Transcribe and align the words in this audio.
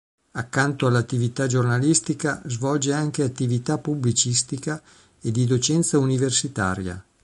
Accanto 0.31 0.87
all'attività 0.87 1.45
giornalistica, 1.45 2.41
svolge 2.47 2.91
anche 2.91 3.21
attività 3.21 3.77
pubblicistica 3.77 4.81
e 5.21 5.29
di 5.29 5.45
docenza 5.45 5.99
universitaria. 5.99 7.05